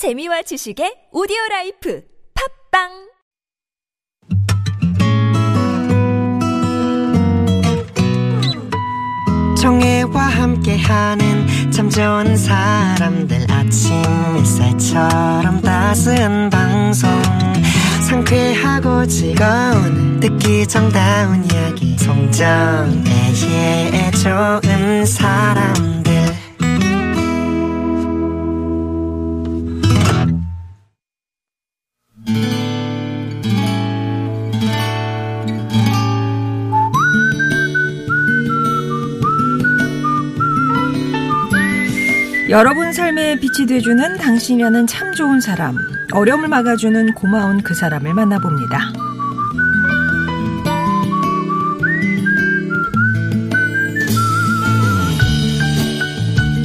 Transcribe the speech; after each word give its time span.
재미와 0.00 0.40
지식의 0.40 1.12
오디오 1.12 1.36
라이프 1.50 2.00
팟빵! 2.72 2.88
정혜와 9.60 10.22
함께하는 10.22 11.70
참 11.70 11.90
좋은 11.90 12.34
사람들 12.34 13.44
아침 13.50 13.92
햇살처럼 14.38 15.60
따스한 15.60 16.48
방송. 16.48 17.10
상쾌하고 18.08 19.06
즐거운 19.06 20.18
듣기 20.20 20.66
정다운 20.66 21.44
이야기. 21.44 21.98
송정애의 21.98 23.02
좋은 24.12 25.04
사람들 25.04 26.09
여러분 42.50 42.92
삶에 42.92 43.36
빛이 43.36 43.68
돼주는 43.68 44.16
당신이라는 44.16 44.88
참 44.88 45.12
좋은 45.14 45.40
사람, 45.40 45.76
어려움을 46.12 46.48
막아주는 46.48 47.14
고마운 47.14 47.62
그 47.62 47.74
사람을 47.74 48.12
만나봅니다. 48.12 48.92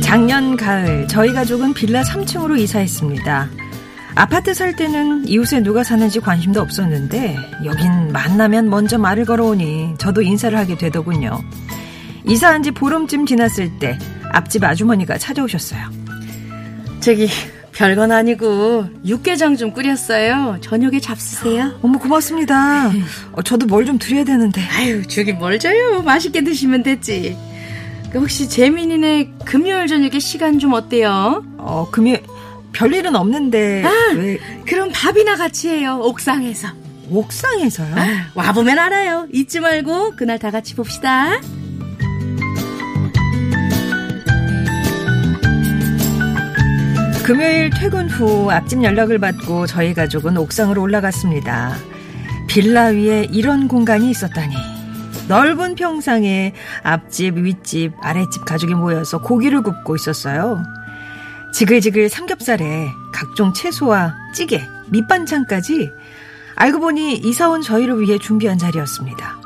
작년 0.02 0.58
가을 0.58 1.08
저희 1.08 1.32
가족은 1.32 1.76
빌라 1.76 2.02
3층으로 2.02 2.60
이사했습니다. 2.60 3.50
아파트 4.16 4.56
살 4.56 4.76
때는 4.76 5.28
이웃에 5.28 5.62
누가 5.62 5.84
사는지 5.84 6.20
관심도 6.20 6.62
없었는데 6.62 7.38
여긴 7.64 8.12
만나면 8.12 8.72
먼저 8.72 8.98
말을 8.98 9.26
걸어오니 9.26 9.96
저도 10.00 10.24
인사를 10.24 10.58
하게 10.58 10.80
되더군요. 10.80 11.44
이사한 12.28 12.64
지 12.64 12.72
보름쯤 12.72 13.26
지났을 13.26 13.78
때 13.80 13.98
앞집 14.32 14.64
아주머니가 14.64 15.18
찾아오셨어요. 15.18 15.82
저기 17.00 17.28
별건 17.74 18.12
아니고 18.12 18.86
육개장 19.06 19.58
좀 19.58 19.74
끓였어요. 19.74 20.58
저녁에 20.62 21.00
잡수세요. 21.00 21.78
어머 21.82 22.00
고맙습니다. 22.00 22.92
어, 23.34 23.42
저도 23.44 23.68
뭘 23.68 23.86
좀 23.86 24.00
드려야 24.00 24.24
되는데. 24.24 24.62
아유 24.72 25.06
주긴 25.06 25.38
뭘 25.38 25.60
줘요. 25.60 26.02
맛있게 26.02 26.44
드시면 26.44 26.84
됐지. 26.84 27.38
그 28.12 28.20
혹시 28.20 28.48
재민이네 28.50 29.34
금요일 29.46 29.88
저녁에 29.88 30.20
시간 30.20 30.58
좀 30.58 30.74
어때요? 30.74 31.44
어 31.58 31.88
금요 31.92 32.16
별일은 32.72 33.16
없는데 33.16 33.84
아! 33.86 34.14
왜 34.16 34.38
그럼 34.66 34.90
밥이나 34.94 35.36
같이 35.36 35.70
해요. 35.70 36.00
옥상에서. 36.02 36.70
옥상에서요? 37.10 37.94
아, 37.96 38.08
와보면 38.34 38.80
알아요. 38.80 39.28
잊지 39.32 39.60
말고 39.60 40.16
그날 40.16 40.40
다 40.40 40.50
같이 40.50 40.76
봅시다. 40.76 41.40
금요일 47.26 47.72
퇴근 47.72 48.08
후 48.08 48.52
앞집 48.52 48.84
연락을 48.84 49.18
받고 49.18 49.66
저희 49.66 49.96
가족은 49.96 50.38
옥상으로 50.38 50.80
올라갔습니다. 50.80 51.74
빌라 52.48 52.90
위에 52.90 53.28
이런 53.32 53.68
공간이 53.68 54.12
있었다니. 54.12 54.56
넓은 55.28 55.74
평상에 55.74 56.54
앞집, 56.84 57.38
윗집, 57.38 57.94
아랫집 58.00 58.46
가족이 58.46 58.76
모여서 58.76 59.22
고기를 59.22 59.64
굽고 59.64 59.96
있었어요. 59.96 60.62
지글지글 61.52 62.10
삼겹살에 62.10 62.92
각종 63.12 63.54
채소와 63.54 64.14
찌개, 64.36 64.62
밑반찬까지 64.92 65.92
알고 66.54 66.80
보니 66.80 67.16
이사온 67.16 67.64
저희를 67.64 68.02
위해 68.02 68.20
준비한 68.20 68.60
자리였습니다. 68.60 69.40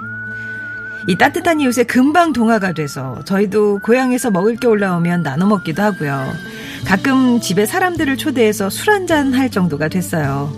이 1.07 1.17
따뜻한 1.17 1.61
이웃에 1.61 1.83
금방 1.85 2.33
동화가 2.33 2.73
돼서 2.73 3.21
저희도 3.23 3.79
고향에서 3.79 4.31
먹을 4.31 4.57
게 4.57 4.67
올라오면 4.67 5.23
나눠 5.23 5.47
먹기도 5.47 5.81
하고요. 5.81 6.29
가끔 6.85 7.39
집에 7.39 7.65
사람들을 7.65 8.17
초대해서 8.17 8.69
술 8.69 8.91
한잔 8.91 9.33
할 9.33 9.49
정도가 9.49 9.89
됐어요. 9.89 10.51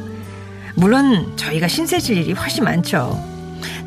물론 0.76 1.36
저희가 1.36 1.68
신세질 1.68 2.18
일이 2.18 2.34
훨씬 2.34 2.64
많죠. 2.64 3.20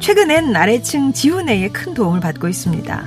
최근엔 0.00 0.54
아래층 0.54 1.12
지훈회에 1.12 1.68
큰 1.68 1.94
도움을 1.94 2.20
받고 2.20 2.48
있습니다. 2.48 3.06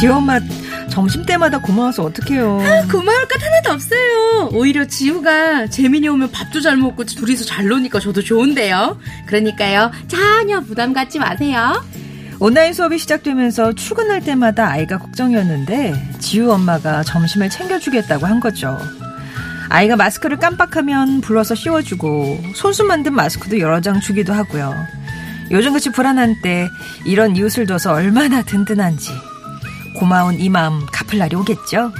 지엄마 0.00 0.40
점심 0.88 1.24
때마다 1.26 1.60
고마워서 1.60 2.04
어떡해요. 2.04 2.58
고마울 2.90 3.28
것 3.28 3.38
없어요. 3.70 4.50
오히려 4.52 4.86
지우가 4.86 5.68
재민이 5.68 6.08
오면 6.08 6.32
밥도 6.32 6.60
잘 6.60 6.76
먹고 6.76 7.04
둘이서 7.04 7.44
잘 7.44 7.66
노니까 7.66 8.00
저도 8.00 8.22
좋은데요. 8.22 8.98
그러니까요. 9.26 9.90
전혀 10.08 10.60
부담 10.60 10.92
갖지 10.92 11.18
마세요. 11.18 11.82
온라인 12.38 12.72
수업이 12.72 12.98
시작되면서 12.98 13.74
출근할 13.74 14.22
때마다 14.22 14.68
아이가 14.70 14.98
걱정이었는데 14.98 16.16
지우 16.20 16.50
엄마가 16.50 17.02
점심을 17.02 17.50
챙겨주겠다고 17.50 18.26
한 18.26 18.40
거죠. 18.40 18.78
아이가 19.68 19.94
마스크를 19.96 20.38
깜빡하면 20.38 21.20
불러서 21.20 21.54
씌워주고 21.54 22.40
손수 22.54 22.84
만든 22.84 23.12
마스크도 23.14 23.58
여러 23.60 23.80
장 23.80 24.00
주기도 24.00 24.32
하고요. 24.32 24.74
요즘같이 25.50 25.90
불안한 25.90 26.36
때 26.42 26.68
이런 27.04 27.36
이웃을 27.36 27.66
둬서 27.66 27.92
얼마나 27.92 28.42
든든한지 28.42 29.10
고마운 29.98 30.40
이 30.40 30.48
마음 30.48 30.86
갚을 30.86 31.18
날이 31.18 31.36
오겠죠? 31.36 31.92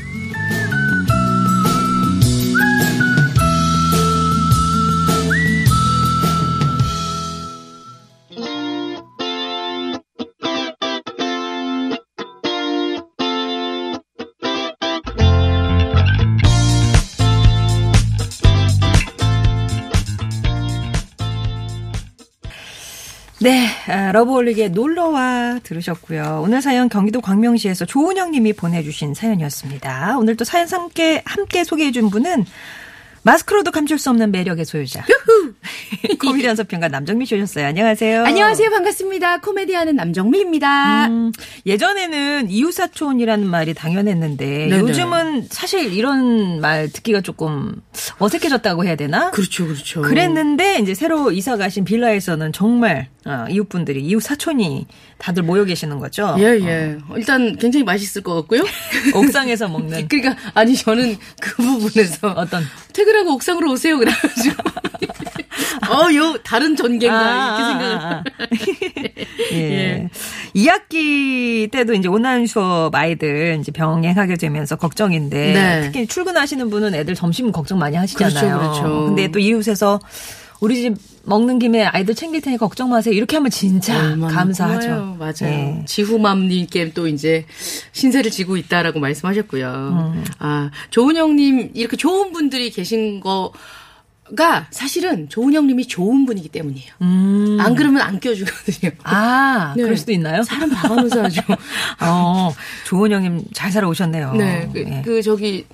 네, 23.43 23.69
아, 23.87 24.13
러브홀릭의 24.13 24.71
놀러와 24.71 25.61
들으셨고요. 25.63 26.43
오늘 26.45 26.61
사연 26.61 26.91
경기도 26.91 27.23
광명시에서 27.23 27.87
조은영 27.87 28.33
님이 28.33 28.53
보내주신 28.53 29.15
사연이었습니다. 29.15 30.19
오늘 30.19 30.37
또 30.37 30.45
사연 30.45 30.69
함께, 30.69 31.23
함께 31.25 31.65
소개해준 31.65 32.11
분은 32.11 32.45
마스크로도 33.23 33.71
감출 33.71 33.99
수 33.99 34.11
없는 34.11 34.31
매력의 34.31 34.65
소유자. 34.65 35.05
코미디언 36.21 36.57
서평가 36.57 36.89
남정미 36.89 37.27
씨 37.27 37.35
오셨어요. 37.37 37.67
안녕하세요. 37.67 38.25
안녕하세요. 38.25 38.71
반갑습니다. 38.71 39.41
코미디하는 39.41 39.97
남정미입니다. 39.97 41.07
음, 41.09 41.33
예전에는 41.67 42.51
이웃사촌이라는 42.51 43.47
말이 43.47 43.75
당연했는데 43.75 44.47
네네. 44.47 44.79
요즘은 44.79 45.49
사실 45.51 45.93
이런 45.93 46.61
말 46.61 46.89
듣기가 46.91 47.21
조금 47.21 47.83
어색해졌다고 48.19 48.85
해야 48.85 48.97
되나? 48.97 49.31
그렇죠, 49.31 49.67
그렇죠. 49.67 50.03
그랬는데 50.03 50.79
이제 50.79 50.95
새로 50.95 51.31
이사 51.31 51.57
가신 51.57 51.85
빌라에서는 51.85 52.53
정말 52.53 53.09
어, 53.27 53.45
이웃분들이 53.51 54.01
이웃 54.03 54.21
사촌이 54.21 54.87
다들 55.19 55.43
모여 55.43 55.65
계시는 55.65 55.99
거죠. 55.99 56.35
예, 56.39 56.45
예. 56.61 56.97
일단 57.17 57.57
굉장히 57.57 57.85
맛있을 57.85 58.23
것 58.23 58.35
같고요. 58.35 58.63
옥상에서 59.15 59.69
먹는 59.69 60.09
그러니까 60.09 60.37
아니 60.55 60.75
저는 60.75 61.17
그 61.41 61.57
부분에서 61.63 62.29
어떤 62.31 62.65
퇴근하고 62.95 63.35
옥상으로 63.35 63.73
오세요 63.73 63.99
그래가지고 63.99 64.57
어 65.91 66.11
요 66.15 66.37
다른 66.43 66.77
전개인가 66.77 67.47
이렇게 67.47 67.65
생각을 67.65 67.97
아, 67.99 68.07
아. 68.17 68.25
예. 69.53 70.09
2학기 70.57 71.71
때도 71.71 71.95
이제 71.95 72.09
온라인 72.09 72.47
수업 72.47 72.95
아이들 72.95 73.59
이제 73.61 73.71
병행하게 73.73 74.37
되면서 74.37 74.77
걱정인데 74.77 75.53
네. 75.53 75.81
특히 75.85 76.07
출근하시는 76.07 76.71
분은 76.71 76.95
애들 76.95 77.15
점심 77.15 77.53
걱정 77.53 77.79
많이 77.79 77.97
하시잖아요. 77.97 78.59
그렇죠, 78.59 78.59
그렇죠. 78.83 79.05
근데 79.07 79.29
또 79.29 79.39
이웃에서 79.39 80.01
우리 80.61 80.77
집 80.83 80.95
먹는 81.25 81.59
김에 81.59 81.85
아이들 81.85 82.15
챙길 82.15 82.41
테니 82.41 82.57
걱정 82.59 82.91
마세요. 82.91 83.15
이렇게 83.15 83.37
하면 83.37 83.51
진짜 83.51 84.17
감사하죠. 84.17 84.89
고마워요. 84.89 85.17
맞아요. 85.19 85.53
예. 85.81 85.85
지후맘님께 85.87 86.93
또 86.93 87.09
이제 87.09 87.47
신세를 87.93 88.31
지고 88.31 88.57
있다라고 88.57 89.01
말씀하셨고요. 89.01 90.15
음. 90.15 90.25
아 90.39 90.71
조은영님 90.91 91.71
이렇게 91.75 91.97
좋은 91.97 92.33
분들이 92.33 92.71
계신 92.71 93.21
거 93.21 93.53
가 94.37 94.69
사실은 94.71 95.29
조은영님이 95.29 95.89
좋은 95.89 96.25
분이기 96.25 96.49
때문이에요. 96.51 96.93
음. 97.03 97.57
안 97.61 97.75
그러면 97.75 98.03
안 98.03 98.21
껴주거든요. 98.21 98.93
아, 99.03 99.75
네. 99.77 99.83
그럴 99.83 99.97
수도 99.97 100.13
있나요? 100.13 100.45
사람 100.45 100.71
봐가면서 100.71 101.25
아주. 101.25 101.41
어, 102.01 102.55
조은영님 102.87 103.47
잘 103.53 103.73
살아오셨네요. 103.73 104.35
네, 104.35 104.71
그, 104.73 104.79
예. 104.87 105.03
그 105.05 105.21
저기 105.23 105.67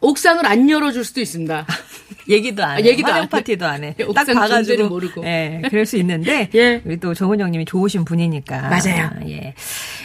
옥상을 0.00 0.44
안 0.46 0.68
열어줄 0.68 1.04
수도 1.04 1.20
있습니다. 1.20 1.66
얘기도 2.28 2.64
안 2.64 2.78
해. 2.78 2.82
아, 2.82 2.84
얘기도 2.84 3.12
안 3.12 3.22
해. 3.24 3.28
파티도 3.28 3.66
안 3.66 3.84
해. 3.84 3.94
예, 3.98 4.06
딱 4.14 4.26
봐가지고 4.26 4.88
모르고. 4.88 5.24
예, 5.24 5.62
그럴 5.68 5.86
수 5.86 5.96
있는데 5.96 6.48
예. 6.54 6.82
우리 6.84 6.98
또 6.98 7.14
정은영 7.14 7.50
님이 7.50 7.64
좋으신 7.64 8.04
분이니까. 8.04 8.62
맞아요. 8.62 9.10
아, 9.14 9.20
예. 9.28 9.54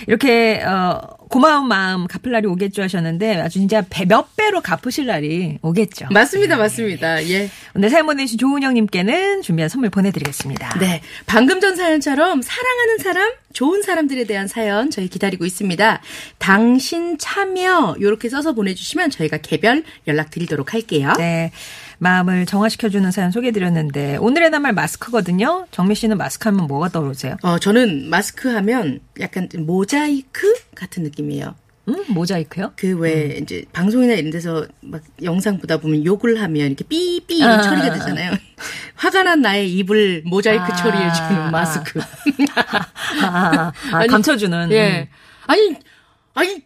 이렇게 0.07 0.61
어 0.63 0.99
고마운 1.29 1.67
마음 1.67 2.07
갚을 2.07 2.31
날이 2.31 2.47
오겠죠 2.47 2.83
하셨는데 2.83 3.37
아주 3.37 3.59
진짜 3.59 3.83
배, 3.89 4.05
몇 4.05 4.35
배로 4.35 4.61
갚으실 4.61 5.05
날이 5.05 5.59
오겠죠. 5.61 6.07
맞습니다, 6.11 6.57
맞습니다. 6.57 7.27
예. 7.29 7.49
오늘 7.75 7.89
사연 7.89 8.05
보내주신 8.05 8.37
조은영 8.37 8.73
님께는 8.73 9.41
준비한 9.41 9.69
선물 9.69 9.89
보내드리겠습니다. 9.89 10.79
네. 10.79 11.01
방금 11.25 11.59
전 11.59 11.75
사연처럼 11.75 12.41
사랑하는 12.41 12.97
사람, 12.99 13.31
좋은 13.53 13.81
사람들에 13.81 14.25
대한 14.25 14.47
사연 14.47 14.89
저희 14.89 15.07
기다리고 15.07 15.45
있습니다. 15.45 16.01
당신 16.37 17.17
참여, 17.17 17.97
요렇게 17.99 18.29
써서 18.29 18.53
보내주시면 18.53 19.09
저희가 19.09 19.37
개별 19.37 19.83
연락드리도록 20.07 20.73
할게요. 20.73 21.13
네. 21.17 21.51
마음을 21.99 22.47
정화시켜주는 22.47 23.11
사연 23.11 23.31
소개해드렸는데 23.31 24.17
오늘의 24.17 24.49
낱말 24.49 24.73
마스크거든요. 24.73 25.67
정미 25.69 25.93
씨는 25.93 26.17
마스크 26.17 26.49
하면 26.49 26.65
뭐가 26.65 26.89
떠오르세요? 26.89 27.37
어, 27.43 27.59
저는 27.59 28.09
마스크 28.09 28.49
하면 28.49 29.01
약간 29.19 29.47
모자이크 29.55 30.53
같은 30.73 31.03
느낌이에요. 31.03 31.53
음, 31.89 32.03
모자이크요? 32.09 32.73
그왜 32.75 33.39
이제 33.41 33.65
방송이나 33.73 34.13
이런 34.13 34.31
데서 34.31 34.65
막 34.81 35.01
영상 35.23 35.59
보다 35.59 35.77
보면 35.77 36.05
욕을 36.05 36.41
하면 36.41 36.67
이렇게 36.67 36.83
삐삐 36.85 37.37
이런 37.37 37.59
아. 37.59 37.61
처리가 37.61 37.93
되잖아요. 37.93 38.31
화가 39.01 39.23
난 39.23 39.41
나의 39.41 39.73
입을 39.73 40.21
모자이크 40.27 40.63
아. 40.63 40.75
처리해 40.75 41.11
주는 41.11 41.49
마스크. 41.49 41.99
아, 41.99 43.25
아, 43.25 43.25
아, 43.25 43.73
아니, 43.97 44.07
감춰주는. 44.07 44.71
예. 44.71 45.09
아니, 45.47 45.75
아니, 46.35 46.55
아, 46.55 46.61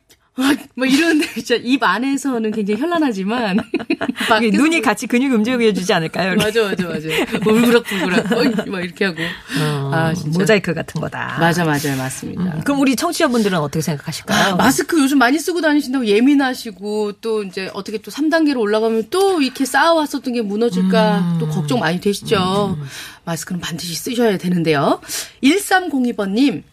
뭐 0.75 0.85
이러는데 0.85 1.33
진짜 1.35 1.55
입 1.55 1.81
안에서는 1.81 2.51
굉장히 2.51 2.81
현란하지만 2.81 3.57
눈이 4.51 4.81
같이 4.81 5.07
근육 5.07 5.31
움직여 5.31 5.71
주지 5.71 5.93
않을까요? 5.93 6.33
이렇게? 6.33 6.43
맞아 6.43 6.63
맞아 6.63 6.87
맞아 6.89 7.07
울그락불그락 7.49 8.31
어이, 8.33 8.69
막 8.69 8.83
이렇게 8.83 9.05
하고 9.05 9.17
어, 9.61 9.91
아 9.93 10.13
진짜 10.13 10.37
모자이크 10.37 10.73
같은 10.73 10.99
거다. 10.99 11.37
맞아 11.39 11.63
맞아요 11.63 11.95
맞습니다. 11.97 12.41
음, 12.43 12.61
그럼 12.65 12.81
우리 12.81 12.97
청취자분들은 12.97 13.57
어떻게 13.57 13.81
생각하실까요? 13.81 14.53
아, 14.53 14.55
마스크 14.57 14.99
요즘 15.01 15.19
많이 15.19 15.39
쓰고 15.39 15.61
다니신다고 15.61 16.05
예민하시고 16.05 17.13
또 17.21 17.43
이제 17.43 17.69
어떻게 17.73 17.97
또 17.99 18.11
3단계로 18.11 18.59
올라가면 18.59 19.05
또 19.09 19.41
이렇게 19.41 19.63
쌓아왔었던 19.63 20.33
게 20.33 20.41
무너질까 20.41 21.37
또 21.39 21.47
걱정 21.47 21.79
많이 21.79 22.01
되시죠. 22.01 22.77
마스크는 23.23 23.61
반드시 23.61 23.95
쓰셔야 23.95 24.37
되는데요. 24.37 24.99
1302번님 25.41 26.63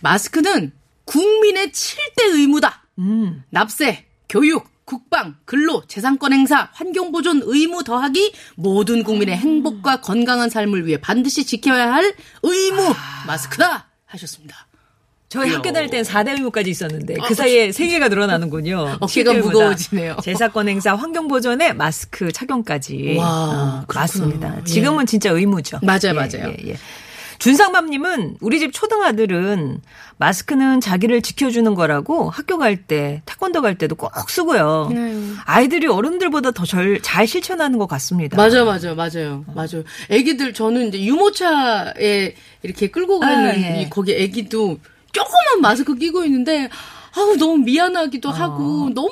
마스크는 0.00 0.70
국민의 1.06 1.68
7대 1.70 2.34
의무다. 2.34 2.83
음. 2.98 3.42
납세, 3.50 4.04
교육, 4.28 4.68
국방, 4.84 5.36
근로, 5.44 5.82
재산권 5.86 6.32
행사, 6.32 6.68
환경 6.72 7.10
보존 7.10 7.40
의무 7.44 7.84
더하기 7.84 8.34
모든 8.56 9.02
국민의 9.02 9.36
행복과 9.36 10.00
건강한 10.00 10.50
삶을 10.50 10.86
위해 10.86 10.98
반드시 11.00 11.44
지켜야 11.44 11.92
할 11.92 12.14
의무 12.42 12.94
마스크다 13.26 13.86
하셨습니다. 14.06 14.66
저희. 15.34 15.50
학교 15.50 15.72
다닐 15.72 15.90
땐 15.90 16.04
4대 16.04 16.28
의무까지 16.36 16.70
있었는데 16.70 17.16
아, 17.18 17.26
그 17.26 17.34
사이에 17.34 17.72
세 17.72 17.88
개가 17.88 18.08
늘어나는군요. 18.08 18.98
어깨가. 19.00 19.32
무거워지네요. 19.32 20.18
제사권 20.22 20.68
행사, 20.68 20.94
환경 20.94 21.26
보존에 21.26 21.72
마스크 21.72 22.30
착용까지. 22.30 23.16
와, 23.18 23.84
어. 23.88 23.92
맞습니다. 23.92 24.58
예. 24.60 24.64
지금은 24.64 25.06
진짜 25.06 25.30
의무죠. 25.30 25.80
맞아요, 25.82 25.98
예, 26.04 26.12
맞아요. 26.12 26.54
예, 26.60 26.68
예. 26.68 26.76
준상맘님은 27.38 28.36
우리 28.40 28.58
집 28.58 28.72
초등 28.72 29.02
아들은 29.02 29.80
마스크는 30.18 30.80
자기를 30.80 31.22
지켜주는 31.22 31.74
거라고 31.74 32.30
학교 32.30 32.56
갈 32.58 32.76
때, 32.76 33.22
태권도 33.26 33.62
갈 33.62 33.76
때도 33.76 33.94
꼭 33.96 34.12
쓰고요. 34.30 34.90
아이들이 35.44 35.86
어른들보다 35.86 36.50
더 36.52 36.64
잘 37.02 37.26
실천하는 37.26 37.78
것 37.78 37.86
같습니다. 37.86 38.36
맞아요, 38.36 38.64
맞아요, 38.64 38.94
맞아요, 38.94 39.44
맞아요. 39.54 39.84
애기들 40.10 40.54
저는 40.54 40.88
이제 40.88 41.02
유모차에 41.04 42.34
이렇게 42.62 42.88
끌고 42.90 43.20
가는 43.20 43.50
아, 43.50 43.54
예. 43.56 43.82
이 43.82 43.90
거기 43.90 44.12
애기도 44.12 44.78
조그만 45.12 45.60
마스크 45.60 45.94
끼고 45.96 46.24
있는데 46.24 46.68
아우 47.16 47.36
너무 47.36 47.58
미안하기도 47.58 48.30
하고 48.30 48.90
너무 48.94 49.10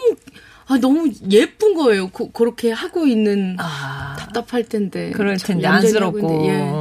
아 0.67 0.79
너무 0.79 1.11
예쁜 1.31 1.75
거예요. 1.75 2.09
그, 2.11 2.31
그렇게 2.33 2.73
하고 2.73 3.07
있는 3.07 3.57
아, 3.61 4.17
답답할 4.19 4.65
텐데. 4.69 5.11
그럴 5.11 5.37
참 5.37 5.55
텐데 5.61 5.67
안쓰럽고. 5.69 6.47
예. 6.47 6.73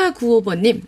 3495번님, 0.00 0.82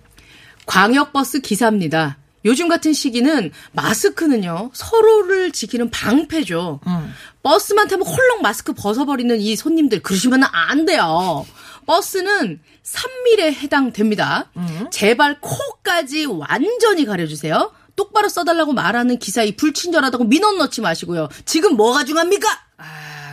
광역버스 0.66 1.40
기사입니다. 1.40 2.18
요즘 2.44 2.68
같은 2.68 2.92
시기는 2.92 3.52
마스크는요, 3.72 4.70
서로를 4.72 5.52
지키는 5.52 5.90
방패죠. 5.90 6.80
음. 6.86 7.14
버스만 7.42 7.88
타면 7.88 8.06
홀렁 8.06 8.42
마스크 8.42 8.72
벗어버리는 8.72 9.40
이 9.40 9.54
손님들, 9.54 10.02
그러시면 10.02 10.42
안 10.50 10.84
돼요. 10.84 11.46
버스는 11.86 12.60
3밀에 12.82 13.54
해당됩니다. 13.54 14.50
음. 14.56 14.88
제발 14.90 15.40
코까지 15.40 16.26
완전히 16.26 17.04
가려주세요. 17.04 17.72
똑바로 17.94 18.28
써달라고 18.28 18.72
말하는 18.72 19.18
기사 19.18 19.42
이 19.42 19.54
불친절하다고 19.54 20.24
민원 20.24 20.58
넣지 20.58 20.80
마시고요. 20.80 21.28
지금 21.44 21.76
뭐가 21.76 22.04
중요합니까? 22.04 22.48
아, 22.78 22.84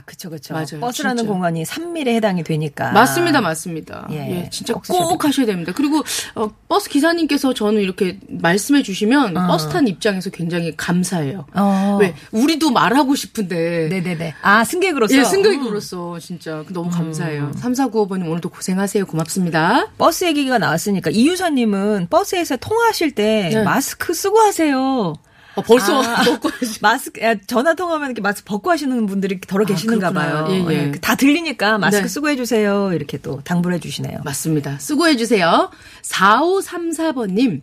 그쵸, 0.10 0.32
그쵸. 0.32 0.56
맞아요, 0.56 0.80
버스라는 0.82 1.18
진짜. 1.18 1.32
공간이 1.32 1.64
3밀에 1.64 2.08
해당이 2.08 2.44
되니까. 2.44 2.92
맞습니다, 2.94 3.42
맞습니다. 3.42 4.08
예, 4.10 4.16
예, 4.46 4.50
진짜 4.50 4.74
꼭 4.74 4.84
꼭. 4.88 5.24
하셔야 5.24 5.46
됩니다. 5.46 5.72
그리고 5.76 6.04
어, 6.34 6.50
버스 6.68 6.90
기사님께서 6.90 7.54
저는 7.54 7.80
이렇게 7.80 8.18
말씀해 8.28 8.82
주시면 8.82 9.38
어. 9.38 9.46
버스 9.48 9.70
탄 9.70 9.88
입장에서 9.88 10.32
굉장히 10.32 10.76
감사해요. 10.76 11.46
어. 11.54 12.00
왜 12.02 12.16
우리도 12.32 12.72
말하고 12.72 13.14
싶은데 13.14 13.88
네네네. 13.90 14.34
아, 14.42 14.64
승객으로서? 14.64 15.14
예, 15.14 15.20
음. 15.20 15.26
승객으로서 15.26 16.18
진짜 16.18 16.64
너무 16.70 16.90
감사해요. 16.90 17.52
3495번님 17.56 18.30
오늘도 18.30 18.50
고생하세요. 18.50 19.06
고맙습니다. 19.06 19.92
버스 20.00 20.26
얘기가 20.26 20.58
나왔으니까 20.58 21.12
이유사님은 21.12 22.08
버스에서 22.10 22.58
통화하실 22.58 23.12
때 23.14 23.52
네. 23.54 23.64
마스크 23.64 24.16
쓰고 24.16 24.40
하세요. 24.40 25.14
어, 25.60 25.62
벌써 25.62 26.02
아. 26.02 26.16
하시- 26.24 26.80
마스크 26.82 27.22
야, 27.22 27.36
전화 27.48 27.74
통화하면 27.74 28.08
이렇게 28.10 28.22
마스크 28.22 28.46
벗고 28.46 28.72
하시는 28.72 29.06
분들이 29.06 29.40
더러 29.42 29.66
계시는가 29.66 30.08
아. 30.08 30.12
봐요. 30.12 30.48
예, 30.50 30.66
예. 30.74 30.92
다 30.92 31.16
들리니까 31.16 31.78
마스크 31.78 32.04
네. 32.04 32.08
쓰고 32.08 32.30
해주세요. 32.30 32.92
이렇게 32.94 33.18
또 33.18 33.42
당부를 33.44 33.76
해주시네요. 33.78 34.20
맞습니다. 34.24 34.78
수고해 34.80 35.16
주세요. 35.18 35.70
4534번님, 36.04 37.62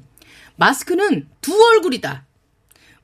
마스크는 0.57 1.29
두 1.41 1.53
얼굴이다. 1.73 2.25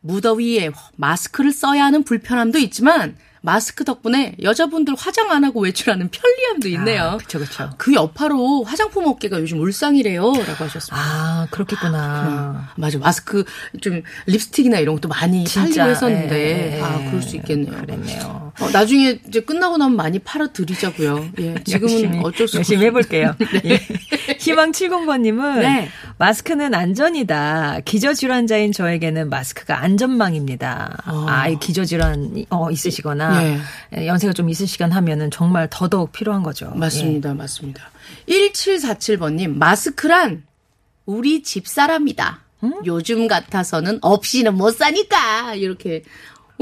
무더위에 0.00 0.70
마스크를 0.96 1.52
써야 1.52 1.84
하는 1.84 2.02
불편함도 2.02 2.58
있지만, 2.58 3.16
마스크 3.44 3.84
덕분에 3.84 4.36
여자분들 4.40 4.94
화장 4.96 5.30
안 5.32 5.44
하고 5.44 5.62
외출하는 5.62 6.10
편리함도 6.10 6.68
있네요. 6.68 7.02
아, 7.02 7.16
그쵸, 7.16 7.40
그쵸. 7.40 7.70
그 7.76 7.92
여파로 7.92 8.62
화장품 8.62 9.06
업계가 9.06 9.40
요즘 9.40 9.60
울상이래요. 9.60 10.22
라고 10.22 10.64
하셨습니다. 10.64 10.96
아, 10.96 11.48
그렇겠구나. 11.50 12.72
맞아. 12.76 12.98
마스크, 12.98 13.44
좀, 13.80 14.02
립스틱이나 14.26 14.78
이런 14.78 14.94
것도 14.94 15.08
많이 15.08 15.44
진짜, 15.44 15.82
팔리고 15.82 15.90
했었는데, 15.90 16.36
예, 16.36 16.76
예. 16.78 16.80
아, 16.80 16.98
그럴 17.10 17.20
수 17.20 17.34
있겠네요. 17.36 17.74
그랬네요. 17.80 18.52
어, 18.60 18.70
나중에 18.70 19.20
이제 19.26 19.40
끝나고 19.40 19.76
나면 19.76 19.96
많이 19.96 20.20
팔아 20.20 20.48
드리자고요. 20.52 21.30
예, 21.40 21.54
지금은 21.64 21.92
열심히, 21.92 22.20
어쩔 22.22 22.46
수 22.46 22.58
열심히 22.58 22.86
없어요. 22.86 22.86
해볼게요. 22.86 23.34
예. 23.66 23.80
희망 24.38 24.70
70번님은 24.70 25.58
네. 25.60 25.88
마스크는 26.18 26.74
안전이다. 26.74 27.80
기저질환자인 27.84 28.70
저에게는 28.70 29.30
마스크가 29.30 29.80
안전망입니다. 29.82 31.02
어. 31.06 31.26
아, 31.28 31.48
이 31.48 31.58
기저질환 31.58 32.44
어, 32.50 32.70
있으시거나 32.70 33.31
예. 33.94 34.06
연세가 34.06 34.32
좀 34.32 34.48
있으시건 34.48 34.92
하면은 34.92 35.30
정말 35.30 35.68
더더욱 35.70 36.12
필요한 36.12 36.42
거죠. 36.42 36.70
맞습니다, 36.74 37.34
맞습니다. 37.34 37.90
1747번님, 38.28 39.56
마스크란 39.56 40.44
우리 41.06 41.42
집사람이다. 41.42 42.40
요즘 42.86 43.26
같아서는 43.26 43.98
없이는 44.02 44.54
못 44.54 44.70
사니까. 44.70 45.54
이렇게. 45.54 46.02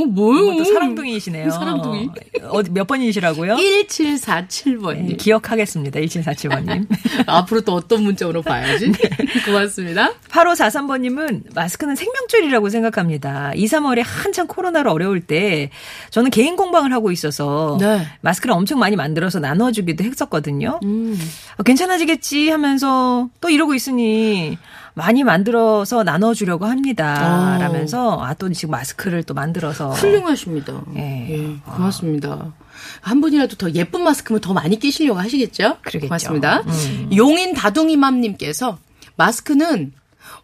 어, 0.02 0.07
뭐요? 0.07 0.64
사랑둥이시네요. 0.64 1.50
사랑둥이. 1.50 2.11
어디 2.49 2.71
몇 2.71 2.87
번이시라고요? 2.87 3.57
1747번님. 3.57 5.09
네, 5.09 5.16
기억하겠습니다. 5.16 6.00
1747번님. 6.00 6.87
앞으로 7.26 7.61
또 7.62 7.75
어떤 7.75 8.02
문자로 8.02 8.42
봐야지. 8.42 8.92
고맙습니다. 9.45 10.12
8543번님은 10.28 11.54
마스크는 11.54 11.97
생명줄이라고 11.97 12.69
생각합니다. 12.69 13.52
2, 13.54 13.66
3월에 13.66 14.02
한창 14.04 14.47
코로나로 14.47 14.90
어려울 14.92 15.21
때 15.21 15.71
저는 16.11 16.30
개인 16.30 16.57
공방을 16.57 16.92
하고 16.92 17.11
있어서 17.11 17.76
네. 17.80 18.07
마스크를 18.21 18.54
엄청 18.54 18.78
많이 18.78 18.97
만들어서 18.97 19.38
나눠주기도 19.38 20.04
했었거든요. 20.04 20.80
음. 20.85 21.19
어, 21.57 21.62
괜찮아지겠지 21.62 22.50
하면서 22.50 23.28
또 23.40 23.50
이러고 23.50 23.75
있으니 23.75 24.59
많이 24.94 25.25
만들어서 25.25 26.02
나눠주려고 26.02 26.66
합니다. 26.66 27.56
어. 27.56 27.59
라면서 27.61 28.23
아, 28.23 28.35
또 28.35 28.50
지금 28.52 28.73
마스크를 28.73 29.23
또 29.23 29.35
만들어서 29.35 29.90
훌륭하십니다. 29.92 30.82
예. 30.97 31.28
예, 31.30 31.56
고맙습니다. 31.64 32.52
한 33.00 33.20
분이라도 33.20 33.56
더 33.56 33.70
예쁜 33.73 34.02
마스크면 34.02 34.40
더 34.40 34.52
많이 34.52 34.78
끼시려고 34.78 35.20
하시겠죠? 35.20 35.78
그러겠죠. 35.82 36.09
고맙습니다. 36.09 36.61
음. 36.66 37.11
용인 37.14 37.54
다둥이맘님께서 37.54 38.78
마스크는 39.16 39.92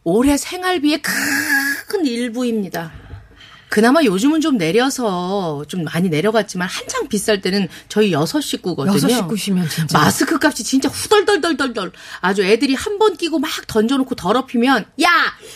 올해 0.04 0.36
생활비의 0.36 1.02
큰 1.02 2.06
일부입니다. 2.06 2.92
그나마 3.68 4.02
요즘은 4.04 4.40
좀 4.40 4.56
내려서 4.58 5.64
좀 5.66 5.82
많이 5.84 6.08
내려갔지만 6.08 6.68
한창 6.68 7.08
비쌀 7.08 7.40
때는 7.40 7.68
저희 7.88 8.12
여섯 8.12 8.40
식구거든요. 8.40 8.94
여섯 8.94 9.08
식구시면 9.08 9.68
진짜. 9.68 9.98
마스크 9.98 10.38
값이 10.40 10.62
진짜 10.64 10.88
후덜덜덜덜덜 10.88 11.92
아주 12.20 12.42
애들이 12.44 12.74
한 12.74 12.96
번 12.98 13.16
끼고 13.16 13.38
막 13.38 13.50
던져놓고 13.66 14.14
더럽히면 14.14 14.84
야 15.02 15.08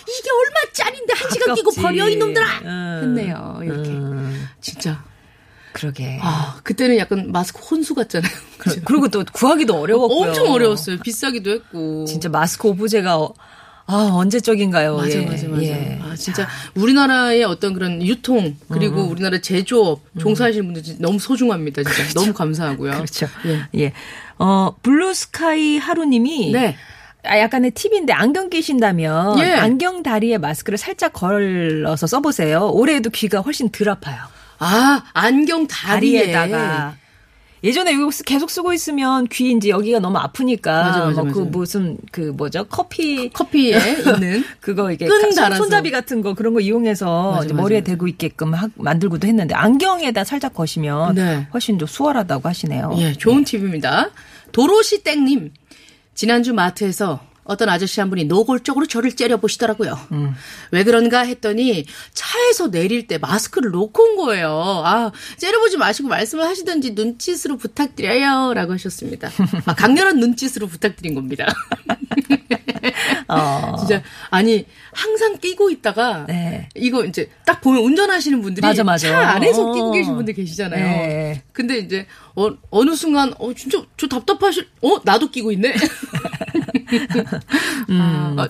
이게 0.02 0.28
얼마짜린데 0.30 1.14
한 1.14 1.30
시간 1.30 1.54
끼고. 1.54 1.70
버려 1.80 2.08
이놈들아 2.08 2.46
음. 2.64 3.00
했네요 3.02 3.60
이렇게 3.62 3.88
음, 3.90 4.48
진짜 4.60 5.02
그러게. 5.72 6.18
아 6.20 6.58
그때는 6.64 6.98
약간 6.98 7.30
마스크 7.32 7.60
혼수 7.60 7.94
같잖아요. 7.94 8.30
그, 8.58 8.80
그리고 8.82 9.08
또 9.08 9.24
구하기도 9.32 9.74
어려웠고요. 9.80 10.28
엄청 10.28 10.50
어려웠어요. 10.52 10.98
비싸기도 10.98 11.50
했고. 11.52 12.04
진짜 12.06 12.28
마스크 12.28 12.68
오브제가 12.68 13.16
어- 13.18 13.32
아 13.90 14.10
언제적인가요? 14.12 14.96
맞아, 14.96 15.20
예, 15.20 15.26
맞아, 15.26 15.48
맞아. 15.48 15.62
예. 15.64 15.98
아, 16.00 16.14
진짜 16.14 16.46
우리나라의 16.76 17.42
어떤 17.42 17.74
그런 17.74 18.00
유통 18.06 18.56
그리고 18.68 19.02
우리나라 19.02 19.40
제조업 19.40 20.02
종사하시는 20.20 20.72
분들 20.72 20.96
너무 21.00 21.18
소중합니다. 21.18 21.82
진짜 21.82 22.04
너무 22.14 22.32
감사하고요. 22.32 22.92
그렇죠. 22.92 23.26
예. 23.46 23.66
예. 23.80 23.92
어, 24.38 24.76
블루스카이 24.82 25.78
하루님이 25.78 26.52
네. 26.52 26.76
아, 27.24 27.38
약간의 27.38 27.72
팁인데 27.72 28.12
안경 28.12 28.48
끼신다면 28.48 29.40
예. 29.40 29.50
안경 29.54 30.04
다리에 30.04 30.38
마스크를 30.38 30.78
살짝 30.78 31.12
걸러서 31.12 32.06
써보세요. 32.06 32.70
올해에도 32.72 33.10
귀가 33.10 33.40
훨씬 33.40 33.70
덜 33.70 33.88
아파요. 33.88 34.18
아 34.58 35.02
안경 35.14 35.66
다리에 35.66 36.30
다리에다가 36.30 36.94
예전에 37.62 37.92
이거 37.92 38.10
쓰- 38.10 38.22
계속 38.24 38.50
쓰고 38.50 38.72
있으면 38.72 39.26
귀 39.30 39.52
이제 39.52 39.68
여기가 39.68 39.98
너무 39.98 40.16
아프니까 40.18 41.10
뭐 41.14 41.24
그. 41.24 41.38
무슨 41.40 41.98
그 42.10 42.32
뭐죠 42.36 42.64
커피 42.64 43.28
커피에 43.30 43.76
있는 44.00 44.44
그거 44.60 44.90
이게 44.90 45.06
끈 45.06 45.20
손- 45.20 45.34
달아서. 45.34 45.62
손잡이 45.62 45.90
같은 45.90 46.22
거 46.22 46.32
그런 46.34 46.54
거 46.54 46.60
이용해서 46.60 47.32
맞아, 47.32 47.42
맞아, 47.48 47.54
머리에. 47.54 47.82
대고 47.82 48.08
있게끔 48.08 48.54
하- 48.54 48.68
만들고도 48.76 49.26
했는데 49.28 49.54
안경에다 49.54 50.24
살짝 50.24 50.54
거시면 50.54 51.14
네. 51.16 51.46
훨씬 51.52 51.76
더 51.76 51.84
수월하다고 51.86 52.48
하시네요. 52.48 52.94
예, 52.98 53.12
좋은 53.12 53.44
팁입니다. 53.44 54.10
도로시 54.52 55.02
땡님. 55.02 55.52
지난주 56.14 56.52
마트에서 56.54 57.20
어떤 57.50 57.68
아저씨 57.68 57.98
한 57.98 58.10
분이 58.10 58.26
노골적으로 58.26 58.86
저를 58.86 59.16
째려보시더라고요. 59.16 59.98
음. 60.12 60.34
왜 60.70 60.84
그런가 60.84 61.22
했더니 61.22 61.84
차에서 62.14 62.70
내릴 62.70 63.08
때 63.08 63.18
마스크를 63.18 63.72
놓고 63.72 64.00
온 64.00 64.16
거예요. 64.16 64.82
아, 64.84 65.10
째려보지 65.36 65.76
마시고 65.76 66.08
말씀을 66.08 66.44
하시든지 66.44 66.92
눈짓으로 66.92 67.56
부탁드려요. 67.56 68.54
라고 68.54 68.74
하셨습니다. 68.74 69.30
아, 69.66 69.74
강렬한 69.74 70.20
눈짓으로 70.20 70.68
부탁드린 70.68 71.16
겁니다. 71.16 71.52
어. 73.26 73.74
진짜, 73.78 74.02
아니, 74.30 74.66
항상 74.92 75.36
끼고 75.38 75.70
있다가, 75.70 76.26
네. 76.28 76.68
이거 76.74 77.04
이제 77.04 77.30
딱 77.44 77.60
보면 77.60 77.82
운전하시는 77.82 78.40
분들이 78.42 78.66
맞아, 78.66 78.84
맞아. 78.84 79.08
차 79.08 79.30
안에서 79.30 79.70
어. 79.70 79.72
끼고 79.72 79.90
계신 79.92 80.14
분들 80.14 80.34
계시잖아요. 80.34 80.84
네. 80.84 81.42
근데 81.52 81.78
이제 81.78 82.06
어, 82.34 82.50
어느 82.70 82.94
순간 82.94 83.32
어 83.38 83.52
진짜 83.54 83.82
저 83.96 84.06
답답하실 84.06 84.68
어 84.82 85.00
나도 85.04 85.30
끼고 85.30 85.52
있네. 85.52 85.74
음. 87.90 88.36
아, 88.38 88.48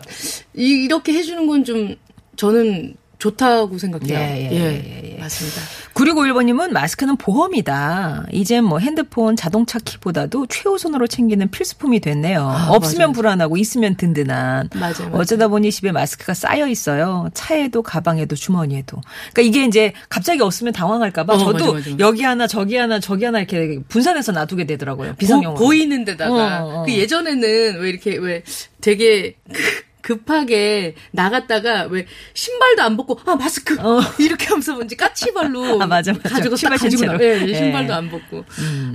이- 0.55 0.85
이렇게 0.85 1.13
해주는 1.13 1.47
건 1.47 1.65
좀 1.65 1.95
저는 2.37 2.97
좋다고 3.19 3.77
생각해요. 3.77 4.19
예, 4.19 4.51
예, 4.51 4.57
예, 5.05 5.13
예. 5.15 5.19
맞습니다. 5.19 5.61
9651번님은 6.01 6.71
마스크는 6.71 7.17
보험이다. 7.17 8.25
이젠 8.33 8.65
뭐 8.65 8.79
핸드폰, 8.79 9.37
자동차 9.37 9.79
키보다도 9.79 10.47
최우선으로 10.47 11.07
챙기는 11.07 11.51
필수품이 11.51 12.01
됐네요. 12.01 12.41
없으면 12.71 13.09
맞아요. 13.09 13.13
불안하고 13.13 13.57
있으면 13.59 13.97
든든한. 13.97 14.71
맞아요, 14.75 14.95
맞아요. 15.01 15.11
어쩌다 15.15 15.49
보니 15.49 15.71
집에 15.71 15.93
마스크가 15.93 16.33
쌓여 16.33 16.67
있어요. 16.69 17.29
차에도 17.35 17.83
가방에도 17.83 18.35
주머니에도. 18.35 19.01
그러니까 19.33 19.43
이게 19.43 19.67
이제 19.67 19.93
갑자기 20.09 20.41
없으면 20.41 20.73
당황할까봐 20.73 21.35
어, 21.35 21.39
저도 21.39 21.73
맞아, 21.75 21.91
맞아. 21.91 21.97
여기 21.99 22.23
하나 22.23 22.47
저기 22.47 22.77
하나 22.77 22.99
저기 22.99 23.25
하나 23.27 23.41
이렇게 23.41 23.79
분산해서 23.89 24.33
놔두게 24.33 24.65
되더라고요. 24.67 25.11
보, 25.11 25.17
비상용으로. 25.17 25.55
보이는 25.55 26.05
데다가 26.07 26.65
어, 26.65 26.81
어. 26.81 26.83
그 26.87 26.93
예전에는 26.93 27.81
왜 27.81 27.89
이렇게 27.91 28.17
왜 28.17 28.43
되게 28.81 29.35
그- 29.53 29.90
급하게 30.03 30.95
나갔다가 31.13 31.85
왜 31.85 32.07
신발도 32.35 32.83
안 32.83 32.97
벗고 32.97 33.19
아 33.27 33.37
마스크 33.37 33.77
이렇게 34.19 34.47
하면서 34.47 34.75
뭔지 34.75 34.97
까치발로 34.97 35.79
어. 35.79 35.83
아, 35.83 35.87
맞아, 35.87 36.13
맞아. 36.13 36.29
가지고 36.29 36.51
딱 36.57 36.57
신발 36.57 36.79
가지고. 36.79 37.05
나 37.07 37.19
예, 37.21 37.41
예, 37.43 37.49
예. 37.49 37.55
신발도 37.55 37.95
안 37.95 38.11
벗고 38.11 38.45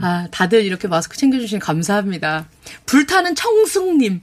아 0.01 0.27
다들 0.31 0.63
이렇게 0.63 0.87
마스크 0.87 1.17
챙겨주시니 1.17 1.59
감사합니다 1.59 2.47
불타는 2.85 3.35
청승님 3.35 4.21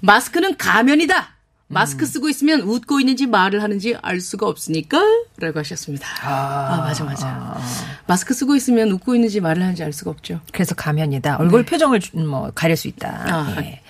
마스크는 0.00 0.56
가면이다 0.56 1.30
마스크 1.66 2.04
쓰고 2.06 2.28
있으면 2.28 2.60
웃고 2.60 3.00
있는지 3.00 3.26
말을 3.26 3.62
하는지 3.62 3.96
알 4.02 4.20
수가 4.20 4.46
없으니까 4.46 5.00
라고 5.38 5.58
하셨습니다 5.60 6.06
아, 6.22 6.76
맞아 6.78 7.04
맞아 7.04 7.58
마스크 8.06 8.34
쓰고 8.34 8.54
있으면 8.54 8.90
웃고 8.92 9.14
있는지 9.14 9.40
말을 9.40 9.62
하는지 9.62 9.82
알 9.82 9.92
수가 9.92 10.10
없죠 10.10 10.40
그래서 10.52 10.74
가면이다. 10.74 11.36
얼굴 11.38 11.64
표정을 11.64 12.00
주- 12.00 12.16
뭐 12.18 12.50
가릴 12.54 12.76
수 12.76 12.86
있다. 12.86 13.24
네. 13.24 13.32
아. 13.32 13.56
예. 13.62 13.80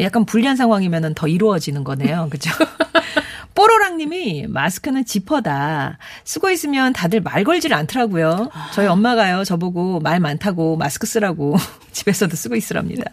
약간 0.00 0.24
불리한 0.24 0.56
상황이면은 0.56 1.14
더 1.14 1.28
이루어지는 1.28 1.84
거네요. 1.84 2.28
그죠? 2.30 2.50
뽀로랑님이 3.54 4.46
마스크는 4.48 5.04
지퍼다. 5.04 5.98
쓰고 6.24 6.50
있으면 6.50 6.92
다들 6.92 7.20
말 7.20 7.42
걸지를 7.42 7.76
않더라고요. 7.76 8.50
저희 8.72 8.86
엄마가요 8.86 9.42
저보고 9.42 9.98
말 9.98 10.20
많다고 10.20 10.76
마스크 10.76 11.08
쓰라고 11.08 11.56
집에서도 11.90 12.36
쓰고 12.36 12.54
있으랍니다. 12.54 13.10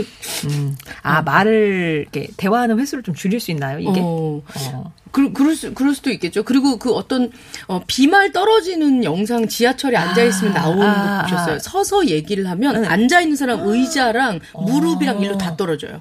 음. 0.00 0.76
아 1.02 1.22
말을 1.22 2.02
이렇게 2.02 2.28
대화하는 2.36 2.78
횟수를 2.78 3.02
좀 3.02 3.14
줄일 3.14 3.40
수 3.40 3.50
있나요? 3.50 3.78
이게? 3.78 4.00
어. 4.00 4.42
어. 4.72 4.92
그, 5.10 5.32
그럴 5.32 5.56
수, 5.56 5.72
그럴 5.72 5.94
수도 5.94 6.10
있겠죠. 6.10 6.42
그리고 6.42 6.78
그 6.78 6.92
어떤, 6.92 7.30
어, 7.66 7.82
비말 7.86 8.30
떨어지는 8.32 9.04
영상 9.04 9.48
지하철에 9.48 9.96
앉아있으면 9.96 10.52
나오는 10.52 10.82
아, 10.82 11.18
거 11.18 11.22
보셨어요? 11.22 11.54
아. 11.54 11.58
서서 11.58 12.08
얘기를 12.08 12.46
하면 12.48 12.84
앉아있는 12.84 13.36
사람 13.36 13.60
의자랑 13.66 14.40
무릎이랑 14.54 15.20
일로 15.20 15.38
다 15.38 15.56
떨어져요. 15.56 15.98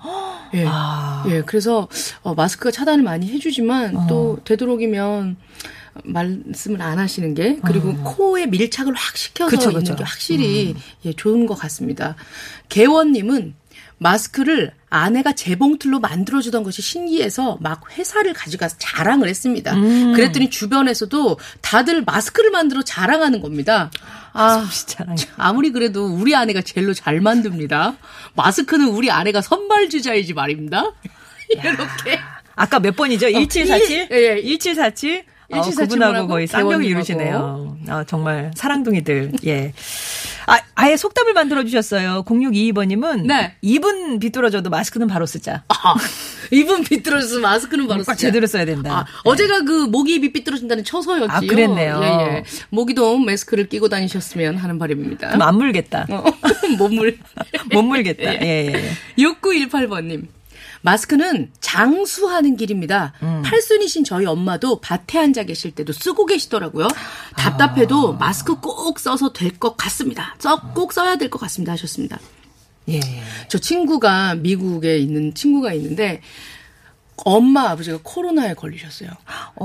예. 0.55 0.65
아. 0.67 1.23
예, 1.29 1.41
그래서, 1.41 1.87
어, 2.21 2.33
마스크가 2.33 2.71
차단을 2.71 3.03
많이 3.03 3.27
해주지만 3.29 4.07
또 4.07 4.39
되도록이면 4.43 5.37
말씀을 6.03 6.81
안 6.81 6.99
하시는 6.99 7.33
게 7.33 7.57
그리고 7.63 7.95
코에 8.03 8.45
밀착을 8.45 8.93
확 8.93 9.17
시켜서 9.17 9.49
그쵸, 9.49 9.69
있는 9.71 9.81
그쵸. 9.83 9.95
게 9.95 10.03
확실히 10.03 10.75
예, 11.05 11.13
좋은 11.13 11.47
것 11.47 11.55
같습니다. 11.55 12.15
개원님은 12.69 13.55
마스크를 13.99 14.71
아내가 14.89 15.33
재봉틀로 15.33 15.99
만들어주던 15.99 16.63
것이 16.63 16.81
신기해서 16.81 17.57
막 17.61 17.81
회사를 17.97 18.33
가져가서 18.33 18.77
자랑을 18.79 19.27
했습니다. 19.27 19.73
그랬더니 20.15 20.49
주변에서도 20.49 21.39
다들 21.61 22.03
마스크를 22.03 22.51
만들어 22.51 22.83
자랑하는 22.83 23.41
겁니다. 23.41 23.91
아, 24.33 24.67
자랑. 24.85 25.15
아무리 25.35 25.71
그래도 25.71 26.05
우리 26.05 26.35
아내가 26.35 26.61
제일로 26.61 26.93
잘 26.93 27.19
만듭니다. 27.21 27.97
마스크는 28.35 28.87
우리 28.89 29.09
아내가 29.09 29.41
선발주자이지 29.41 30.33
말입니다. 30.33 30.93
이렇게. 31.49 32.19
아까 32.55 32.79
몇 32.79 32.95
번이죠? 32.95 33.27
1747? 33.31 33.97
일- 33.99 34.07
예, 34.11 34.37
예. 34.37 34.41
1747? 34.41 35.23
어, 35.51 35.61
1747 35.61 35.87
그분하고 35.87 36.11
분하고 36.13 36.27
거의 36.27 36.47
쌍벽이. 36.47 36.87
이루시네요. 36.87 37.77
아, 37.87 38.03
정말 38.05 38.51
사랑둥이들. 38.55 39.31
예. 39.45 39.73
아, 40.45 40.59
아예 40.75 40.95
속담을 40.97 41.33
만들어 41.33 41.63
주셨어요. 41.63 42.23
0622번님은 42.25 43.25
네. 43.25 43.55
입은 43.61 44.19
비뚤어져도 44.19 44.69
마스크는 44.69 45.07
바로 45.07 45.25
쓰자. 45.25 45.63
아, 45.69 45.95
입은 46.51 46.83
비뚤어져서 46.83 47.39
마스크는 47.39 47.87
바로 47.87 47.99
꼭 48.03 48.11
쓰자. 48.13 48.15
제대로 48.15 48.47
써야 48.47 48.65
된다. 48.65 48.99
아, 48.99 49.05
어제가 49.23 49.61
그 49.63 49.85
모기 49.87 50.15
입이 50.15 50.33
삐뚤어진다는 50.33 50.83
처서였지요. 50.83 51.29
아, 51.31 51.39
그랬네요. 51.39 51.99
예, 52.03 52.07
예. 52.07 52.43
모기도 52.69 53.17
마스크를 53.17 53.67
끼고 53.69 53.89
다니셨으면 53.89 54.57
하는 54.57 54.79
바람입니다. 54.79 55.27
그럼 55.29 55.41
안 55.41 55.55
물겠다. 55.55 56.07
어, 56.09 56.23
몸을. 56.77 57.17
못 57.73 57.81
물겠다. 57.83 58.35
예, 58.41 58.71
예. 58.73 58.91
6918번님. 59.21 60.27
마스크는 60.87 61.51
장수하는 61.59 62.55
길입니다. 62.55 63.11
음. 63.21 63.41
팔순이신 63.43 64.05
저희 64.05 64.25
엄마도 64.25 64.79
밭에 64.79 65.19
앉아 65.19 65.43
계실 65.43 65.71
때도 65.71 65.91
쓰고 65.91 66.25
계시더라고요. 66.25 66.87
답답해도 67.35 68.13
아. 68.13 68.17
마스크 68.17 68.55
꼭 68.61 68.97
써서 68.99 69.33
될 69.33 69.57
것 69.59 69.75
같습니다. 69.75 70.35
써, 70.39 70.61
꼭 70.73 70.93
써야 70.93 71.17
될 71.17 71.29
것 71.29 71.39
같습니다. 71.39 71.73
하셨습니다. 71.73 72.19
예. 72.87 73.01
저 73.49 73.57
친구가 73.57 74.35
미국에 74.35 74.97
있는 74.97 75.33
친구가 75.33 75.73
있는데 75.73 76.21
엄마 77.25 77.69
아버지가 77.71 77.99
코로나에 78.03 78.53
걸리셨어요. 78.53 79.09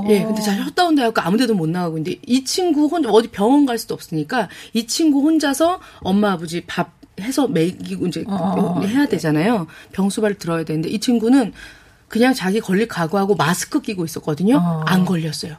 예, 0.09 0.23
근데 0.23 0.41
잘 0.41 0.57
셧다운 0.65 0.95
돼갖고 0.95 1.21
아무데도 1.21 1.53
못 1.53 1.69
나가고 1.69 1.99
있는데 1.99 2.19
이 2.25 2.43
친구 2.43 2.87
혼자 2.87 3.09
어디 3.09 3.29
병원 3.29 3.65
갈 3.65 3.77
수도 3.77 3.93
없으니까 3.93 4.49
이 4.73 4.87
친구 4.87 5.21
혼자서 5.21 5.79
엄마 5.99 6.31
아버지 6.33 6.61
밥 6.65 6.91
해서 7.21 7.47
먹이고 7.47 8.07
이제 8.07 8.25
해야 8.85 9.05
되잖아요. 9.05 9.67
병수발 9.91 10.35
들어야 10.35 10.63
되는데 10.63 10.89
이 10.89 10.99
친구는 10.99 11.53
그냥 12.07 12.33
자기 12.33 12.59
걸릴 12.59 12.87
각오하고 12.87 13.35
마스크 13.35 13.81
끼고 13.81 14.05
있었거든요. 14.05 14.83
안 14.85 15.05
걸렸어요. 15.05 15.55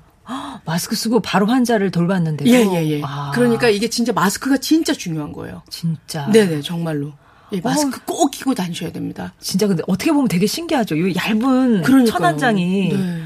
마스크 0.64 0.96
쓰고 0.96 1.20
바로 1.20 1.46
환자를 1.46 1.90
돌봤는데. 1.90 2.46
예, 2.46 2.64
예, 2.64 2.90
예. 2.90 3.02
아, 3.04 3.30
그러니까 3.34 3.68
이게 3.68 3.88
진짜 3.88 4.12
마스크가 4.12 4.56
진짜 4.58 4.92
중요한 4.92 5.32
거예요. 5.32 5.62
진짜. 5.68 6.30
네네, 6.30 6.62
정말로. 6.62 7.12
예, 7.52 7.61
마스크 7.61 8.00
꼭 8.04 8.30
끼고 8.30 8.54
다니셔야 8.54 8.90
됩니다. 8.90 9.34
진짜 9.38 9.66
근데 9.66 9.82
어떻게 9.87 10.12
보면 10.12 10.28
되게 10.28 10.46
신기하죠. 10.46 10.96
이 10.96 11.14
얇은 11.14 11.82
그러니까요. 11.82 12.04
천안장이 12.06 12.88
네. 12.94 13.23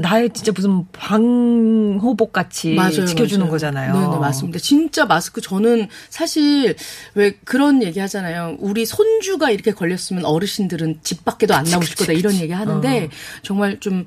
나의 0.00 0.30
진짜 0.30 0.52
무슨 0.54 0.86
방호복 0.92 2.32
같이 2.32 2.76
지켜주는 3.06 3.40
맞아요. 3.40 3.50
거잖아요. 3.50 3.92
네, 3.92 4.08
네, 4.08 4.18
맞습니다. 4.18 4.58
진짜 4.58 5.04
마스크 5.04 5.40
저는 5.40 5.88
사실 6.08 6.74
왜 7.14 7.32
그런 7.44 7.82
얘기 7.82 8.00
하잖아요. 8.00 8.56
우리 8.60 8.86
손주가 8.86 9.50
이렇게 9.50 9.72
걸렸으면 9.72 10.24
어르신들은 10.24 11.00
집 11.02 11.24
밖에도 11.24 11.54
안 11.54 11.64
나오실 11.64 11.96
거다 11.96 12.12
이런 12.12 12.34
얘기 12.34 12.52
하는데 12.52 13.04
어. 13.04 13.08
정말 13.42 13.78
좀 13.80 14.06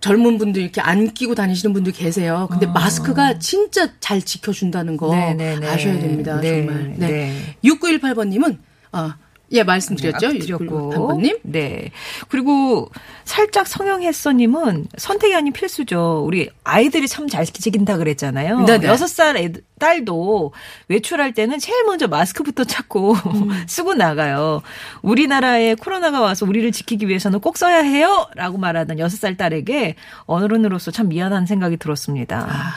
젊은 0.00 0.38
분들 0.38 0.62
이렇게 0.62 0.80
안 0.80 1.12
끼고 1.12 1.34
다니시는 1.34 1.72
분들 1.72 1.92
계세요. 1.92 2.46
근데 2.48 2.66
마스크가 2.66 3.40
진짜 3.40 3.88
잘 3.98 4.22
지켜준다는 4.22 4.96
거 4.96 5.08
어. 5.08 5.14
네, 5.14 5.34
네, 5.34 5.58
네. 5.58 5.66
아셔야 5.66 5.98
됩니다. 5.98 6.40
네, 6.40 6.64
정말. 6.64 6.94
네. 6.96 7.08
네. 7.08 7.56
6918번님은 7.64 8.58
아, 8.92 9.16
예, 9.52 9.62
말씀드렸죠. 9.62 10.32
네, 10.32 10.38
드렸고. 10.40 10.64
6918번님. 10.92 11.38
네. 11.44 11.90
그리고 12.28 12.90
살짝 13.24 13.66
성형했어님은 13.68 14.88
선택이 14.98 15.34
아닌 15.34 15.52
필수죠. 15.52 16.24
우리 16.26 16.48
아이들이 16.64 17.06
참 17.06 17.28
잘 17.28 17.44
지킨다 17.46 17.96
그랬잖아요. 17.96 18.64
네네. 18.64 18.86
여섯 18.86 19.06
살 19.08 19.36
애들- 19.36 19.62
딸도 19.78 20.52
외출할 20.88 21.32
때는 21.34 21.58
제일 21.58 21.84
먼저 21.84 22.08
마스크부터 22.08 22.64
찾고 22.64 23.12
음. 23.14 23.64
쓰고 23.68 23.94
나가요. 23.94 24.62
우리나라에 25.02 25.74
코로나가 25.74 26.20
와서 26.20 26.46
우리를 26.46 26.72
지키기 26.72 27.06
위해서는 27.08 27.40
꼭 27.40 27.56
써야 27.58 27.78
해요. 27.78 28.26
라고 28.34 28.58
말하던 28.58 28.98
여섯 28.98 29.16
살 29.18 29.36
딸에게 29.36 29.96
어른으로서 30.24 30.90
참 30.90 31.08
미안한 31.08 31.46
생각이 31.46 31.76
들었습니다. 31.76 32.46
아. 32.48 32.72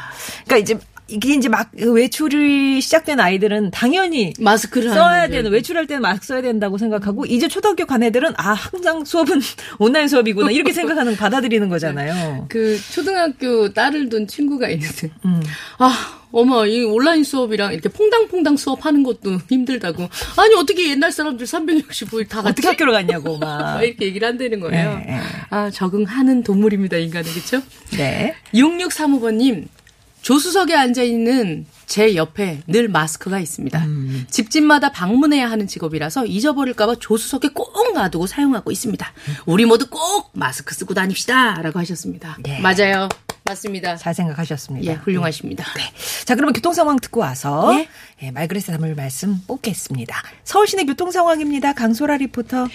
그러니까 0.45 0.57
이제 0.57 0.79
이게 1.09 1.33
이제 1.35 1.49
막 1.49 1.69
외출이 1.73 2.81
시작된 2.81 3.19
아이들은 3.19 3.71
당연히 3.71 4.33
마스크를 4.39 4.89
써야. 4.91 5.27
되는 5.27 5.51
외출할 5.51 5.85
때는 5.87 6.01
마스크 6.01 6.25
써야 6.27 6.41
된다고 6.41 6.77
생각하고 6.77 7.25
이제 7.25 7.47
초등학교 7.47 7.85
간 7.85 8.01
애들은 8.03 8.33
아 8.37 8.53
항상 8.53 9.03
수업은 9.05 9.41
온라인 9.79 10.07
수업이구나 10.07 10.51
이렇게 10.51 10.71
생각하는 10.71 11.15
받아들이는 11.15 11.69
거잖아요. 11.69 12.45
그 12.49 12.79
초등학교 12.91 13.71
딸을 13.73 14.09
둔 14.09 14.27
친구가 14.27 14.69
있는데 14.69 15.09
음. 15.25 15.41
아 15.77 16.19
어머 16.31 16.65
이 16.65 16.83
온라인 16.83 17.23
수업이랑 17.23 17.73
이렇게 17.73 17.89
퐁당퐁당 17.89 18.57
수업하는 18.57 19.03
것도 19.03 19.37
힘들다고 19.49 20.07
아니 20.37 20.55
어떻게 20.55 20.89
옛날 20.91 21.11
사람들 21.11 21.45
365일 21.45 22.29
다 22.29 22.41
같이 22.41 22.51
어떻게 22.51 22.67
학교를 22.69 22.93
갔냐고 22.93 23.37
막 23.37 23.57
막. 23.59 23.83
이렇게 23.83 24.05
얘기를 24.05 24.27
한다는 24.27 24.59
거예요. 24.59 24.97
네, 24.99 25.05
네. 25.07 25.19
아 25.49 25.69
적응하는 25.69 26.43
동물입니다 26.43 26.97
인간은 26.97 27.29
그렇죠? 27.31 27.61
네. 27.97 28.35
6635번님 28.53 29.65
조수석에 30.21 30.75
앉아 30.75 31.03
있는 31.03 31.65
제 31.85 32.15
옆에 32.15 32.61
늘 32.67 32.87
마스크가 32.87 33.39
있습니다. 33.39 33.83
음. 33.85 34.25
집집마다 34.29 34.91
방문해야 34.91 35.49
하는 35.49 35.67
직업이라서 35.67 36.25
잊어버릴까봐 36.27 36.95
조수석에 36.99 37.49
꼭 37.53 37.93
놔두고 37.93 38.27
사용하고 38.27 38.71
있습니다. 38.71 39.11
우리 39.45 39.65
모두 39.65 39.89
꼭 39.89 40.29
마스크 40.33 40.75
쓰고 40.75 40.93
다닙시다라고 40.93 41.79
하셨습니다. 41.79 42.37
네. 42.43 42.59
맞아요, 42.59 43.09
맞습니다. 43.45 43.95
잘 43.95 44.13
생각하셨습니다. 44.13 44.91
예, 44.91 44.95
훌륭하십니다. 44.97 45.65
네. 45.75 45.83
자, 46.25 46.35
그러면 46.35 46.53
교통 46.53 46.73
상황 46.73 46.97
듣고 46.99 47.21
와서 47.21 47.73
예? 47.73 47.87
예, 48.21 48.31
말그릇에 48.31 48.65
담을 48.65 48.93
말씀 48.93 49.41
뽑겠습니다. 49.47 50.21
서울시내 50.43 50.83
교통 50.85 51.11
상황입니다. 51.11 51.73
강소라 51.73 52.17
리포터. 52.17 52.67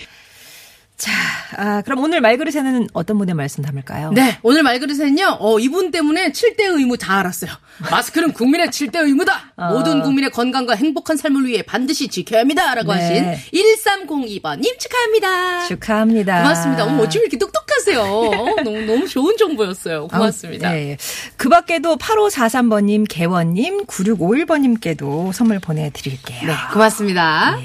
자, 0.96 1.10
아, 1.56 1.82
그럼 1.82 2.04
오늘 2.04 2.20
말그릇에는 2.20 2.88
어떤 2.92 3.18
분의 3.18 3.34
말씀 3.34 3.64
담을까요? 3.64 4.12
네, 4.12 4.38
오늘 4.42 4.62
말그릇에는요, 4.62 5.38
어, 5.40 5.58
이분 5.58 5.90
때문에 5.90 6.30
7대 6.30 6.60
의무 6.60 6.96
다 6.96 7.18
알았어요. 7.18 7.50
마스크는 7.90 8.32
국민의 8.32 8.68
7대 8.68 8.98
의무다! 8.98 9.54
어. 9.56 9.70
모든 9.70 10.02
국민의 10.02 10.30
건강과 10.30 10.76
행복한 10.76 11.16
삶을 11.16 11.46
위해 11.46 11.62
반드시 11.62 12.06
지켜야 12.06 12.40
합니다! 12.40 12.74
라고 12.76 12.94
네. 12.94 13.00
하신 13.00 13.50
1302번님 13.52 14.78
축하합니다. 14.78 15.66
축하합니다. 15.66 16.42
고맙습니다. 16.42 16.84
어머, 16.84 17.02
어쩜 17.02 17.22
이렇게 17.22 17.38
똑똑하세요. 17.38 18.00
어, 18.00 18.62
너무, 18.62 18.80
너무 18.82 19.08
좋은 19.08 19.36
정보였어요. 19.36 20.06
고맙습니다. 20.06 20.68
아, 20.68 20.72
네. 20.72 20.96
그 21.36 21.48
밖에도 21.48 21.96
8543번님, 21.96 23.06
개원님, 23.08 23.86
9651번님께도 23.86 25.32
선물 25.32 25.58
보내드릴게요. 25.58 26.46
네, 26.46 26.54
고맙습니다. 26.72 27.58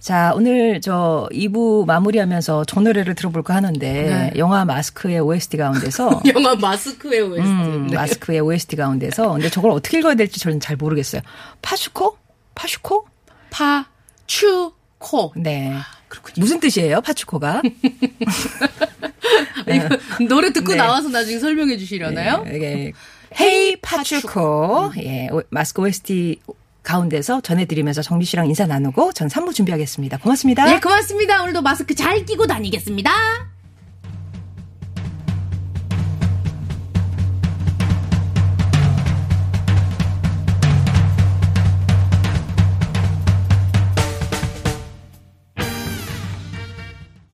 자, 0.00 0.32
오늘 0.34 0.80
저 0.80 1.28
2부 1.30 1.84
마무리하면서 1.86 2.64
저 2.64 2.80
노래를 2.80 3.14
들어볼까 3.14 3.54
하는데, 3.54 3.92
네. 3.92 4.32
영화 4.36 4.64
마스크의 4.64 5.20
OST 5.20 5.58
가운데서, 5.58 6.22
영화 6.34 6.54
마스크의 6.54 7.20
OST. 7.20 7.46
음, 7.46 7.86
네. 7.88 7.96
마스크의 7.96 8.40
OST 8.40 8.76
가운데서, 8.76 9.32
근데 9.32 9.50
저걸 9.50 9.70
어떻게 9.72 9.98
읽어야 9.98 10.14
될지 10.14 10.40
저는 10.40 10.58
잘 10.58 10.76
모르겠어요. 10.76 11.20
파슈코? 11.60 12.16
파슈코? 12.54 13.04
파, 13.50 13.86
추, 14.26 14.72
코. 14.96 15.32
네. 15.36 15.74
무슨 16.38 16.60
뜻이에요, 16.60 17.02
파추코가? 17.02 17.60
이거 19.68 19.88
노래 20.28 20.50
듣고 20.52 20.72
네. 20.72 20.78
나와서 20.78 21.10
나중에 21.10 21.38
설명해 21.38 21.76
주시려나요? 21.76 22.42
네, 22.44 22.56
이게 22.56 22.92
헤이 23.38 23.76
파추코. 23.80 24.92
예, 24.96 25.28
오- 25.30 25.42
마스크 25.50 25.82
OST 25.82 26.40
가운데서 26.90 27.40
전해드리면서 27.40 28.02
정리 28.02 28.24
씨랑 28.24 28.46
인사 28.48 28.66
나누고 28.66 29.12
전 29.12 29.28
3부 29.28 29.54
준비하겠습니다. 29.54 30.18
고맙습니다. 30.18 30.74
예, 30.74 30.80
고맙습니다. 30.80 31.42
오늘도 31.42 31.62
마스크 31.62 31.94
잘 31.94 32.24
끼고 32.24 32.46
다니겠습니다. 32.46 33.49